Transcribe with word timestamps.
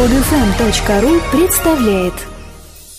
Подфм.ру 0.00 1.20
представляет 1.30 2.14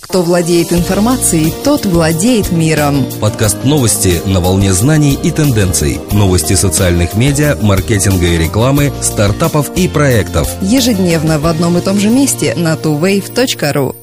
Кто 0.01 0.21
владеет 0.21 0.71
информацией, 0.71 1.51
тот 1.63 1.83
владеет 1.87 2.51
миром. 2.51 3.07
Подкаст 3.19 3.63
новости 3.63 4.21
на 4.27 4.39
волне 4.39 4.71
знаний 4.71 5.15
и 5.15 5.31
тенденций. 5.31 5.99
Новости 6.11 6.53
социальных 6.53 7.15
медиа, 7.15 7.57
маркетинга 7.59 8.27
и 8.27 8.37
рекламы, 8.37 8.93
стартапов 9.01 9.75
и 9.75 9.87
проектов. 9.87 10.47
Ежедневно 10.61 11.39
в 11.39 11.47
одном 11.47 11.79
и 11.79 11.81
том 11.81 11.97
же 11.97 12.11
месте 12.11 12.53
на 12.53 12.75
tuwave.ru. 12.75 13.95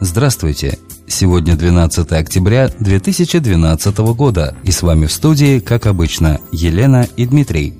Здравствуйте! 0.00 0.78
Сегодня 1.06 1.54
12 1.54 2.12
октября 2.12 2.70
2012 2.78 3.98
года, 3.98 4.56
и 4.64 4.70
с 4.70 4.80
вами 4.80 5.04
в 5.04 5.12
студии, 5.12 5.58
как 5.60 5.84
обычно, 5.84 6.40
Елена 6.50 7.06
и 7.18 7.26
Дмитрий. 7.26 7.74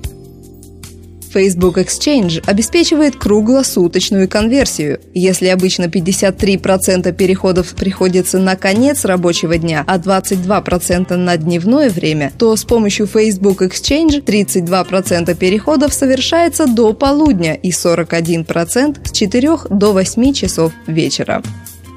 Facebook 1.31 1.77
Exchange 1.77 2.43
обеспечивает 2.45 3.15
круглосуточную 3.15 4.27
конверсию. 4.27 4.99
Если 5.13 5.47
обычно 5.47 5.85
53% 5.85 7.11
переходов 7.13 7.75
приходится 7.75 8.39
на 8.39 8.55
конец 8.55 9.05
рабочего 9.05 9.57
дня, 9.57 9.83
а 9.87 9.97
22% 9.97 11.15
на 11.15 11.37
дневное 11.37 11.89
время, 11.89 12.31
то 12.37 12.55
с 12.55 12.63
помощью 12.63 13.07
Facebook 13.07 13.61
Exchange 13.61 14.23
32% 14.23 15.35
переходов 15.35 15.93
совершается 15.93 16.67
до 16.67 16.93
полудня 16.93 17.53
и 17.53 17.71
41% 17.71 19.07
с 19.07 19.11
4 19.11 19.49
до 19.69 19.93
8 19.93 20.33
часов 20.33 20.71
вечера. 20.87 21.41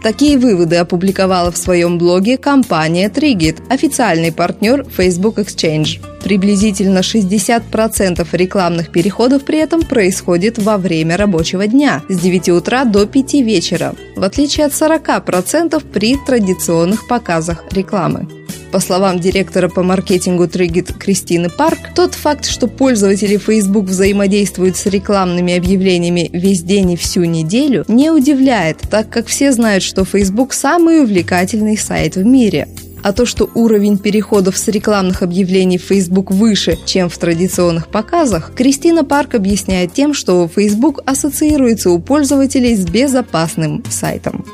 Такие 0.02 0.36
выводы 0.36 0.76
опубликовала 0.76 1.52
в 1.52 1.56
своем 1.56 1.96
блоге 1.96 2.36
компания 2.36 3.08
Trigit, 3.08 3.62
официальный 3.68 4.32
партнер 4.32 4.84
Facebook 4.84 5.38
Exchange. 5.38 6.00
Приблизительно 6.24 6.98
60% 6.98 8.26
рекламных 8.32 8.90
переходов 8.90 9.44
при 9.44 9.58
этом 9.58 9.82
происходит 9.82 10.58
во 10.58 10.76
время 10.76 11.16
рабочего 11.16 11.68
дня 11.68 12.02
с 12.08 12.18
9 12.18 12.48
утра 12.48 12.84
до 12.84 13.06
5 13.06 13.34
вечера, 13.34 13.94
в 14.16 14.24
отличие 14.24 14.66
от 14.66 14.72
40% 14.72 15.80
при 15.92 16.16
традиционных 16.16 17.06
показах 17.06 17.64
рекламы. 17.70 18.41
По 18.70 18.80
словам 18.80 19.18
директора 19.18 19.68
по 19.68 19.82
маркетингу 19.82 20.48
Тригит 20.48 20.92
Кристины 20.92 21.50
Парк, 21.50 21.78
тот 21.94 22.14
факт, 22.14 22.46
что 22.46 22.68
пользователи 22.68 23.36
Facebook 23.36 23.84
взаимодействуют 23.84 24.76
с 24.76 24.86
рекламными 24.86 25.56
объявлениями 25.56 26.30
весь 26.32 26.62
день 26.62 26.92
и 26.92 26.96
всю 26.96 27.24
неделю, 27.24 27.84
не 27.88 28.10
удивляет, 28.10 28.78
так 28.90 29.10
как 29.10 29.26
все 29.26 29.52
знают, 29.52 29.82
что 29.82 30.04
Facebook 30.04 30.52
самый 30.52 31.02
увлекательный 31.02 31.76
сайт 31.76 32.16
в 32.16 32.24
мире. 32.24 32.68
А 33.02 33.12
то, 33.12 33.26
что 33.26 33.50
уровень 33.54 33.98
переходов 33.98 34.56
с 34.56 34.68
рекламных 34.68 35.22
объявлений 35.22 35.76
в 35.76 35.82
Facebook 35.82 36.30
выше, 36.30 36.78
чем 36.86 37.08
в 37.08 37.18
традиционных 37.18 37.88
показах, 37.88 38.52
Кристина 38.54 39.04
Парк 39.04 39.34
объясняет 39.34 39.92
тем, 39.92 40.14
что 40.14 40.48
Facebook 40.48 41.02
ассоциируется 41.04 41.90
у 41.90 41.98
пользователей 41.98 42.76
с 42.76 42.84
безопасным 42.84 43.82
сайтом. 43.90 44.44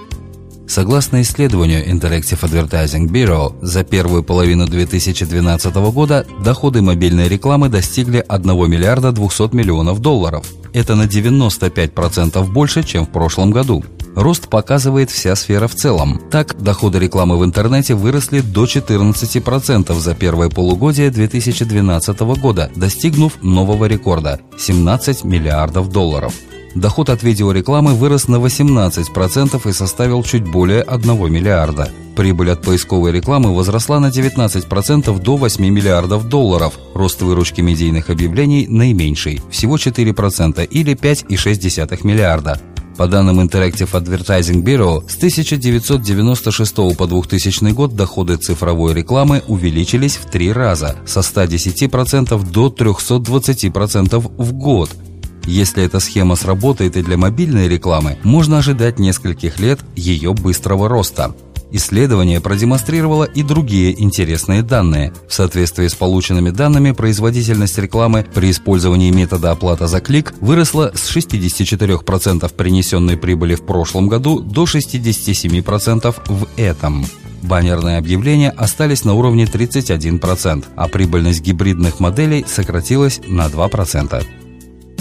Согласно 0.68 1.22
исследованию 1.22 1.82
Interactive 1.88 2.40
Advertising 2.42 3.08
Bureau, 3.08 3.54
за 3.62 3.84
первую 3.84 4.22
половину 4.22 4.66
2012 4.66 5.74
года 5.74 6.26
доходы 6.44 6.82
мобильной 6.82 7.26
рекламы 7.26 7.70
достигли 7.70 8.22
1 8.28 8.70
миллиарда 8.70 9.10
200 9.12 9.56
миллионов 9.56 10.00
долларов. 10.00 10.44
Это 10.74 10.94
на 10.94 11.04
95% 11.04 12.52
больше, 12.52 12.82
чем 12.82 13.06
в 13.06 13.08
прошлом 13.08 13.50
году. 13.50 13.82
Рост 14.14 14.48
показывает 14.48 15.10
вся 15.10 15.34
сфера 15.36 15.68
в 15.68 15.74
целом. 15.74 16.20
Так, 16.30 16.60
доходы 16.62 16.98
рекламы 16.98 17.38
в 17.38 17.44
интернете 17.44 17.94
выросли 17.94 18.40
до 18.40 18.64
14% 18.64 19.98
за 19.98 20.14
первое 20.14 20.50
полугодие 20.50 21.10
2012 21.10 22.20
года, 22.20 22.70
достигнув 22.76 23.42
нового 23.42 23.86
рекорда– 23.86 24.40
17 24.58 25.24
миллиардов 25.24 25.88
долларов– 25.88 26.34
Доход 26.74 27.08
от 27.08 27.22
видеорекламы 27.22 27.94
вырос 27.94 28.28
на 28.28 28.36
18% 28.36 29.68
и 29.68 29.72
составил 29.72 30.22
чуть 30.22 30.44
более 30.44 30.82
1 30.82 31.32
миллиарда. 31.32 31.90
Прибыль 32.14 32.50
от 32.50 32.62
поисковой 32.62 33.12
рекламы 33.12 33.54
возросла 33.54 34.00
на 34.00 34.08
19% 34.08 35.22
до 35.22 35.36
8 35.36 35.64
миллиардов 35.64 36.28
долларов. 36.28 36.78
Рост 36.94 37.22
выручки 37.22 37.60
медийных 37.60 38.10
объявлений 38.10 38.66
наименьший– 38.68 39.40
всего 39.50 39.76
4% 39.76 40.66
или 40.66 40.94
5,6 40.94 42.00
миллиарда. 42.04 42.60
По 42.96 43.06
данным 43.06 43.40
Interactive 43.40 43.92
Advertising 43.92 44.64
Bureau, 44.64 45.08
с 45.08 45.16
1996 45.16 46.74
по 46.96 47.06
2000 47.06 47.70
год 47.72 47.94
доходы 47.94 48.36
цифровой 48.36 48.92
рекламы 48.92 49.42
увеличились 49.46 50.16
в 50.16 50.28
три 50.28 50.52
раза– 50.52 50.96
со 51.06 51.20
110% 51.20 52.50
до 52.50 52.66
320% 52.66 54.32
в 54.36 54.52
год– 54.52 54.90
если 55.46 55.84
эта 55.84 56.00
схема 56.00 56.36
сработает 56.36 56.96
и 56.96 57.02
для 57.02 57.16
мобильной 57.16 57.68
рекламы, 57.68 58.18
можно 58.22 58.58
ожидать 58.58 58.98
нескольких 58.98 59.60
лет 59.60 59.80
ее 59.96 60.34
быстрого 60.34 60.88
роста. 60.88 61.34
Исследование 61.70 62.40
продемонстрировало 62.40 63.24
и 63.24 63.42
другие 63.42 64.00
интересные 64.02 64.62
данные. 64.62 65.12
В 65.28 65.34
соответствии 65.34 65.86
с 65.86 65.94
полученными 65.94 66.50
данными, 66.50 66.92
производительность 66.92 67.76
рекламы 67.78 68.26
при 68.34 68.50
использовании 68.50 69.10
метода 69.10 69.50
оплата 69.50 69.86
за 69.86 70.00
клик 70.00 70.32
выросла 70.40 70.92
с 70.94 71.14
64% 71.14 72.54
принесенной 72.54 73.18
прибыли 73.18 73.54
в 73.54 73.66
прошлом 73.66 74.08
году 74.08 74.40
до 74.40 74.64
67% 74.64 76.14
в 76.26 76.48
этом. 76.56 77.04
Баннерные 77.42 77.98
объявления 77.98 78.50
остались 78.50 79.04
на 79.04 79.14
уровне 79.14 79.44
31%, 79.44 80.64
а 80.74 80.88
прибыльность 80.88 81.42
гибридных 81.42 82.00
моделей 82.00 82.44
сократилась 82.48 83.20
на 83.26 83.46
2%. 83.46 84.26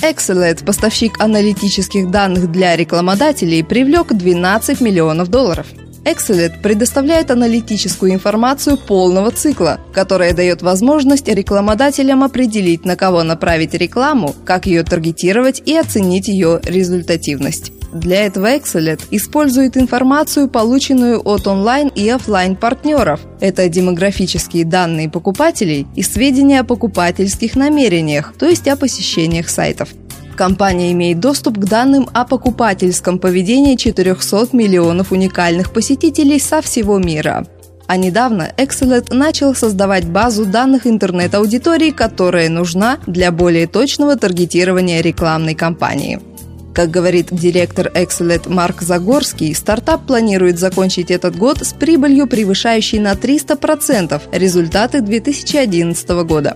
Excelet, 0.02 0.64
поставщик 0.64 1.20
аналитических 1.20 2.12
данных 2.12 2.52
для 2.52 2.76
рекламодателей, 2.76 3.64
привлек 3.64 4.14
12 4.14 4.80
миллионов 4.80 5.30
долларов. 5.30 5.66
Excelet 6.06 6.62
предоставляет 6.62 7.32
аналитическую 7.32 8.14
информацию 8.14 8.78
полного 8.78 9.32
цикла, 9.32 9.80
которая 9.92 10.34
дает 10.34 10.62
возможность 10.62 11.28
рекламодателям 11.28 12.24
определить, 12.24 12.86
на 12.86 12.96
кого 12.96 13.24
направить 13.24 13.74
рекламу, 13.74 14.34
как 14.46 14.68
ее 14.68 14.84
таргетировать 14.84 15.62
и 15.66 15.76
оценить 15.76 16.28
ее 16.28 16.62
результативность. 16.64 17.72
Для 17.94 18.26
этого 18.26 18.54
Excelet 18.54 19.02
использует 19.12 19.78
информацию, 19.78 20.50
полученную 20.50 21.22
от 21.24 21.48
онлайн 21.48 21.88
и 21.88 22.08
офлайн 22.10 22.56
партнеров. 22.56 23.22
Это 23.40 23.70
демографические 23.70 24.66
данные 24.66 25.10
покупателей 25.10 25.88
и 25.96 26.04
сведения 26.04 26.60
о 26.60 26.66
покупательских 26.66 27.56
намерениях, 27.56 28.34
то 28.38 28.46
есть 28.46 28.68
о 28.68 28.76
посещениях 28.76 29.50
сайтов. 29.50 29.90
Компания 30.36 30.92
имеет 30.92 31.20
доступ 31.20 31.58
к 31.58 31.66
данным 31.66 32.08
о 32.14 32.24
покупательском 32.26 33.18
поведении 33.18 33.76
400 33.76 34.50
миллионов 34.56 35.12
уникальных 35.12 35.72
посетителей 35.72 36.40
со 36.40 36.62
всего 36.62 37.00
мира. 37.00 37.48
А 37.88 37.96
недавно 37.96 38.52
Excelet 38.58 39.14
начал 39.16 39.56
создавать 39.56 40.06
базу 40.06 40.46
данных 40.46 40.86
интернет-аудитории, 40.86 41.92
которая 41.92 42.50
нужна 42.50 43.00
для 43.08 43.32
более 43.32 43.66
точного 43.66 44.18
таргетирования 44.18 45.02
рекламной 45.02 45.56
кампании. 45.56 46.20
Как 46.78 46.92
говорит 46.92 47.30
директор 47.32 47.88
Excelet 47.88 48.48
Марк 48.48 48.84
Загорский, 48.84 49.56
стартап 49.56 50.06
планирует 50.06 50.60
закончить 50.60 51.10
этот 51.10 51.36
год 51.36 51.66
с 51.66 51.74
прибылью, 51.74 52.28
превышающей 52.28 53.00
на 53.00 53.14
300% 53.14 54.22
результаты 54.32 55.02
2011 55.02 56.10
года. 56.24 56.56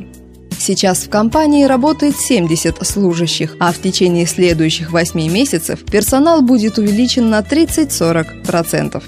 Сейчас 0.59 0.99
в 0.99 1.09
компании 1.09 1.63
работает 1.63 2.17
70 2.17 2.85
служащих, 2.85 3.55
а 3.59 3.71
в 3.71 3.81
течение 3.81 4.27
следующих 4.27 4.91
8 4.91 5.19
месяцев 5.27 5.79
персонал 5.85 6.43
будет 6.43 6.77
увеличен 6.77 7.31
на 7.31 7.39
30-40%. 7.39 9.01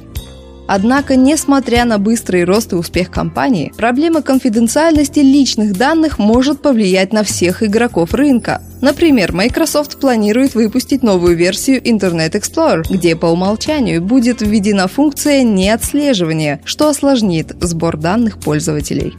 Однако, 0.67 1.15
несмотря 1.15 1.85
на 1.85 1.99
быстрый 1.99 2.43
рост 2.43 2.73
и 2.73 2.75
успех 2.75 3.11
компании, 3.11 3.71
проблема 3.77 4.23
конфиденциальности 4.23 5.19
личных 5.19 5.77
данных 5.77 6.17
может 6.17 6.63
повлиять 6.63 7.13
на 7.13 7.23
всех 7.23 7.61
игроков 7.61 8.15
рынка. 8.15 8.63
Например, 8.83 9.31
Microsoft 9.31 9.97
планирует 9.97 10.55
выпустить 10.55 11.03
новую 11.03 11.37
версию 11.37 11.81
Internet 11.81 12.33
Explorer, 12.33 12.83
где 12.89 13.15
по 13.15 13.27
умолчанию 13.27 14.01
будет 14.01 14.41
введена 14.41 14.89
функция 14.89 15.41
неотслеживания, 15.43 16.59
что 16.65 16.89
осложнит 16.89 17.55
сбор 17.61 17.95
данных 17.95 18.39
пользователей. 18.39 19.15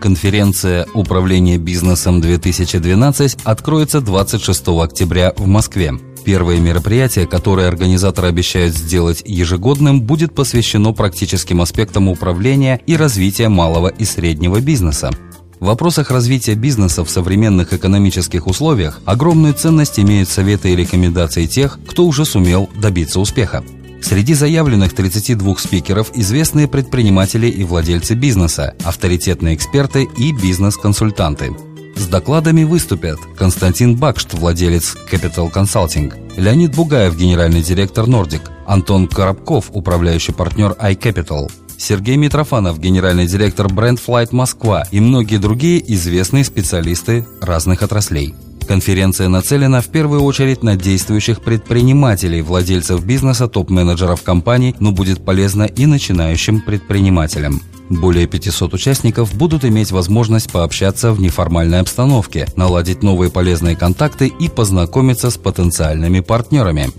Конференция 0.00 0.86
«Управление 0.94 1.58
бизнесом-2012» 1.58 3.40
откроется 3.42 4.00
26 4.00 4.68
октября 4.68 5.34
в 5.36 5.48
Москве. 5.48 5.94
Первое 6.24 6.60
мероприятие, 6.60 7.26
которое 7.26 7.66
организаторы 7.66 8.28
обещают 8.28 8.76
сделать 8.76 9.24
ежегодным, 9.26 10.02
будет 10.02 10.36
посвящено 10.36 10.92
практическим 10.92 11.60
аспектам 11.60 12.08
управления 12.08 12.80
и 12.86 12.94
развития 12.94 13.48
малого 13.48 13.88
и 13.88 14.04
среднего 14.04 14.60
бизнеса. 14.60 15.10
В 15.60 15.66
вопросах 15.66 16.10
развития 16.10 16.54
бизнеса 16.54 17.04
в 17.04 17.10
современных 17.10 17.74
экономических 17.74 18.46
условиях 18.46 19.00
огромную 19.04 19.52
ценность 19.52 20.00
имеют 20.00 20.30
советы 20.30 20.72
и 20.72 20.76
рекомендации 20.76 21.44
тех, 21.44 21.78
кто 21.86 22.06
уже 22.06 22.24
сумел 22.24 22.70
добиться 22.80 23.20
успеха. 23.20 23.62
Среди 24.00 24.32
заявленных 24.32 24.94
32 24.94 25.56
спикеров 25.58 26.12
известные 26.14 26.66
предприниматели 26.66 27.46
и 27.48 27.62
владельцы 27.62 28.14
бизнеса, 28.14 28.74
авторитетные 28.84 29.54
эксперты 29.54 30.08
и 30.16 30.32
бизнес-консультанты– 30.32 31.54
С 31.96 32.06
докладами 32.06 32.64
выступят 32.64 33.18
Константин 33.36 33.96
Бакшт, 33.96 34.32
владелец 34.32 34.96
Capital 35.12 35.52
Consulting, 35.52 36.40
Леонид 36.40 36.74
Бугаев, 36.74 37.14
генеральный 37.14 37.60
директор 37.60 38.06
Nordic, 38.06 38.40
Антон 38.66 39.06
Коробков, 39.06 39.66
управляющий 39.74 40.32
партнер 40.32 40.70
iCapital, 40.80 41.50
Сергей 41.80 42.16
Митрофанов, 42.16 42.78
генеральный 42.78 43.26
директор 43.26 43.66
Brand 43.66 43.98
Flight 44.06 44.28
Москва 44.32 44.84
и 44.90 45.00
многие 45.00 45.38
другие 45.38 45.82
известные 45.94 46.44
специалисты 46.44 47.26
разных 47.40 47.82
отраслей. 47.82 48.34
Конференция 48.68 49.28
нацелена 49.28 49.80
в 49.80 49.86
первую 49.86 50.20
очередь 50.20 50.62
на 50.62 50.76
действующих 50.76 51.40
предпринимателей, 51.40 52.42
владельцев 52.42 53.02
бизнеса, 53.04 53.48
топ-менеджеров 53.48 54.22
компаний, 54.22 54.76
но 54.78 54.92
будет 54.92 55.24
полезна 55.24 55.62
и 55.62 55.86
начинающим 55.86 56.60
предпринимателям. 56.60 57.62
Более 57.88 58.26
500 58.26 58.74
участников 58.74 59.34
будут 59.34 59.64
иметь 59.64 59.90
возможность 59.90 60.52
пообщаться 60.52 61.12
в 61.12 61.20
неформальной 61.20 61.80
обстановке, 61.80 62.46
наладить 62.56 63.02
новые 63.02 63.30
полезные 63.30 63.74
контакты 63.74 64.26
и 64.26 64.50
познакомиться 64.50 65.30
с 65.30 65.38
потенциальными 65.38 66.20
партнерами. 66.20 66.90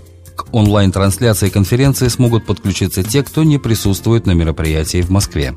Онлайн-трансляции 0.52 1.48
конференции 1.48 2.08
смогут 2.08 2.44
подключиться 2.44 3.02
те, 3.02 3.22
кто 3.22 3.42
не 3.42 3.58
присутствует 3.58 4.26
на 4.26 4.32
мероприятии 4.32 5.00
в 5.00 5.10
Москве. 5.10 5.54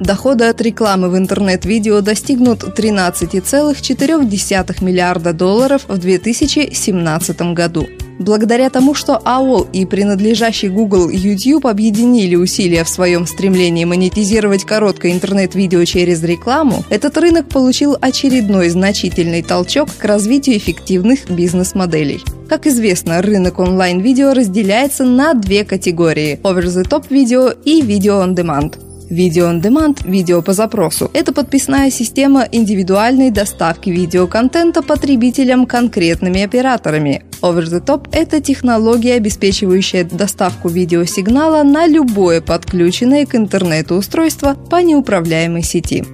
Доходы 0.00 0.44
от 0.44 0.60
рекламы 0.60 1.08
в 1.08 1.16
интернет-видео 1.16 2.02
достигнут 2.02 2.64
13,4 2.64 4.84
миллиарда 4.84 5.32
долларов 5.32 5.86
в 5.88 5.96
2017 5.96 7.54
году. 7.54 7.86
Благодаря 8.18 8.70
тому, 8.70 8.94
что 8.94 9.20
AOL 9.24 9.68
и 9.72 9.84
принадлежащий 9.84 10.68
Google 10.68 11.10
YouTube 11.10 11.66
объединили 11.66 12.34
усилия 12.34 12.84
в 12.84 12.88
своем 12.88 13.26
стремлении 13.26 13.84
монетизировать 13.84 14.64
короткое 14.64 15.12
интернет-видео 15.12 15.84
через 15.84 16.22
рекламу, 16.22 16.84
этот 16.88 17.16
рынок 17.18 17.48
получил 17.48 17.96
очередной 18.00 18.70
значительный 18.70 19.42
толчок 19.42 19.90
к 19.96 20.04
развитию 20.04 20.56
эффективных 20.56 21.30
бизнес-моделей. 21.30 22.22
Как 22.48 22.66
известно, 22.66 23.20
рынок 23.20 23.58
онлайн-видео 23.58 24.32
разделяется 24.32 25.04
на 25.04 25.34
две 25.34 25.64
категории– 25.64 26.40
over-the-top 26.42 27.06
видео 27.10 27.52
и 27.64 27.82
видео 27.82 28.22
on 28.22 28.34
demand. 28.34 28.85
Видео 29.08 29.46
on 29.46 29.60
Demand– 29.60 29.98
видео 30.04 30.42
по 30.42 30.52
запросу. 30.52 31.10
Это 31.12 31.32
подписная 31.32 31.90
система 31.90 32.48
индивидуальной 32.50 33.30
доставки 33.30 33.88
видеоконтента 33.88 34.82
потребителям 34.82 35.66
конкретными 35.66 36.42
операторами. 36.42 37.22
Over 37.40 37.64
the 37.64 37.84
Top– 37.84 38.08
это 38.12 38.40
технология, 38.40 39.14
обеспечивающая 39.14 40.04
доставку 40.04 40.68
видеосигнала 40.68 41.62
на 41.62 41.86
любое 41.86 42.40
подключенное 42.40 43.26
к 43.26 43.36
интернету 43.36 43.94
устройство 43.94 44.54
по 44.54 44.82
неуправляемой 44.82 45.62
сети. 45.62 46.04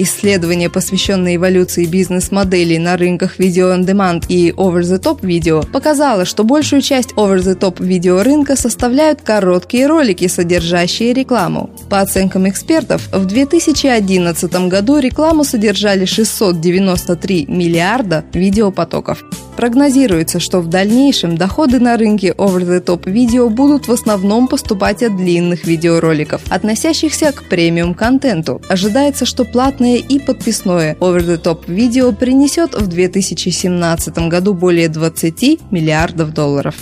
Исследование, 0.00 0.70
посвященное 0.70 1.34
эволюции 1.34 1.84
бизнес-моделей 1.84 2.78
на 2.78 2.96
рынках 2.96 3.40
видео-on-demand 3.40 4.26
и 4.28 4.50
over-the-top 4.52 5.26
видео, 5.26 5.64
показало, 5.72 6.24
что 6.24 6.44
большую 6.44 6.82
часть 6.82 7.14
over-the-top 7.14 7.84
видео 7.84 8.22
рынка 8.22 8.54
составляют 8.54 9.22
короткие 9.22 9.88
ролики, 9.88 10.28
содержащие 10.28 11.12
рекламу. 11.12 11.70
По 11.90 11.98
оценкам 12.00 12.48
экспертов, 12.48 13.08
в 13.12 13.26
2011 13.26 14.68
году 14.68 15.00
рекламу 15.00 15.42
содержали 15.42 16.04
693 16.04 17.46
миллиарда 17.48 18.24
видеопотоков. 18.32 19.24
Прогнозируется, 19.58 20.38
что 20.38 20.60
в 20.60 20.68
дальнейшем 20.68 21.36
доходы 21.36 21.80
на 21.80 21.96
рынке 21.96 22.28
over-the-top 22.28 23.10
видео 23.10 23.48
будут 23.48 23.88
в 23.88 23.92
основном 23.92 24.46
поступать 24.46 25.02
от 25.02 25.16
длинных 25.16 25.64
видеороликов, 25.64 26.42
относящихся 26.48 27.32
к 27.32 27.42
премиум-контенту. 27.48 28.62
Ожидается, 28.68 29.26
что 29.26 29.44
платное 29.44 29.96
и 29.96 30.20
подписное 30.20 30.94
over-the-top 31.00 31.64
видео 31.66 32.12
принесет 32.12 32.74
в 32.74 32.86
2017 32.86 34.16
году 34.28 34.54
более 34.54 34.88
20 34.88 35.72
миллиардов 35.72 36.32
долларов. 36.32 36.76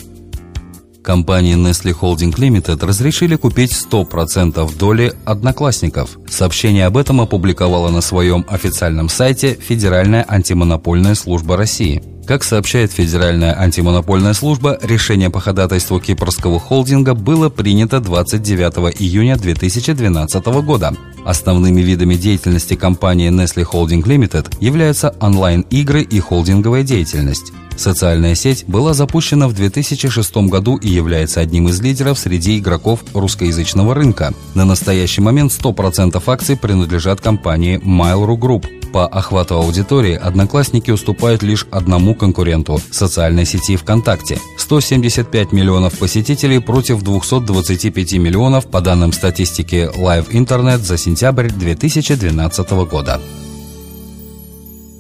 Компании 1.03 1.57
Nestle 1.57 1.99
Holding 1.99 2.35
Limited 2.35 2.85
разрешили 2.85 3.37
купить 3.37 3.73
100% 3.73 4.77
доли 4.77 5.15
одноклассников. 5.25 6.19
Сообщение 6.29 6.85
об 6.85 6.99
этом 6.99 7.23
опубликовала 7.23 7.89
на 7.89 8.03
своем 8.03 8.45
официальном 8.49 9.09
сайте 9.09 9.55
Федеральная 9.55 10.27
антимонопольная 10.29 11.15
служба 11.15 11.57
России. 11.57 12.03
Как 12.27 12.43
сообщает 12.43 12.91
Федеральная 12.91 13.57
антимонопольная 13.57 14.33
служба, 14.33 14.79
решение 14.83 15.31
по 15.31 15.39
ходатайству 15.39 16.01
кипрского 16.01 16.59
холдинга 16.59 17.15
было 17.15 17.51
принято 17.51 18.01
29 18.01 19.01
июня 19.01 19.37
2012 19.37 20.45
года. 20.65 20.93
Основными 21.25 21.83
видами 21.83 22.17
деятельности 22.17 22.75
компании 22.75 23.31
Nestle 23.31 23.65
Holding 23.65 24.03
Limited 24.03 24.57
являются 24.61 25.15
онлайн-игры 25.21 26.03
и 26.03 26.19
холдинговая 26.19 26.83
деятельность. 26.83 27.53
Социальная 27.77 28.35
сеть 28.35 28.65
была 28.67 28.95
запущена 28.95 29.49
в 29.49 29.53
2006 29.53 30.37
году 30.49 30.77
и 30.77 30.89
является 30.89 31.41
одним 31.41 31.69
из 31.69 31.81
лидеров 31.81 32.19
среди 32.19 32.59
игроков 32.59 33.01
русскоязычного 33.13 33.95
рынка. 33.95 34.33
На 34.55 34.65
настоящий 34.65 35.21
момент 35.21 35.53
100% 35.53 36.23
акций 36.27 36.57
принадлежат 36.57 37.21
компании 37.21 37.79
Mail.ru 37.79 38.37
Group. 38.37 38.67
По 38.93 39.07
охвату 39.07 39.57
аудитории 39.57 40.15
«Одноклассники» 40.15 40.91
уступают 40.91 41.43
лишь 41.43 41.67
одному 41.71 42.15
конкуренту– 42.15 42.81
социальной 42.91 43.45
сети 43.45 43.77
ВКонтакте. 43.77 44.39
175 44.57 45.53
миллионов 45.53 45.99
посетителей 45.99 46.61
против 46.61 47.03
225 47.03 48.15
миллионов 48.15 48.67
по 48.69 48.81
данным 48.81 49.13
статистики 49.13 49.91
Live 49.97 50.31
Internet 50.31 50.79
за 50.79 50.97
сентябрь 50.97 51.51
2012 51.51 52.71
года. 52.89 53.21